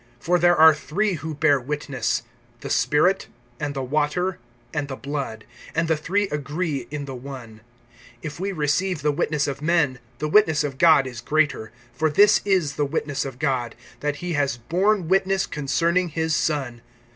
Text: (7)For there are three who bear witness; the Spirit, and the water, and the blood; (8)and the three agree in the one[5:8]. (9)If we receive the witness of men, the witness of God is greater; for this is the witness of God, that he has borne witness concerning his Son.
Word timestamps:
(7)For 0.19 0.41
there 0.41 0.55
are 0.55 0.73
three 0.73 1.13
who 1.13 1.35
bear 1.35 1.59
witness; 1.59 2.23
the 2.61 2.71
Spirit, 2.71 3.27
and 3.59 3.75
the 3.75 3.83
water, 3.83 4.39
and 4.73 4.87
the 4.87 4.95
blood; 4.95 5.45
(8)and 5.75 5.85
the 5.85 5.95
three 5.95 6.27
agree 6.29 6.87
in 6.89 7.05
the 7.05 7.15
one[5:8]. 7.15 7.59
(9)If 8.23 8.39
we 8.39 8.51
receive 8.51 9.03
the 9.03 9.11
witness 9.11 9.45
of 9.47 9.61
men, 9.61 9.99
the 10.17 10.27
witness 10.27 10.63
of 10.63 10.79
God 10.79 11.05
is 11.05 11.21
greater; 11.21 11.71
for 11.93 12.09
this 12.09 12.41
is 12.45 12.77
the 12.77 12.85
witness 12.85 13.25
of 13.25 13.37
God, 13.37 13.75
that 13.99 14.15
he 14.15 14.33
has 14.33 14.57
borne 14.57 15.07
witness 15.07 15.45
concerning 15.45 16.09
his 16.09 16.35
Son. 16.35 16.81